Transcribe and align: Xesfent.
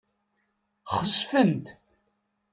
Xesfent. 0.97 1.65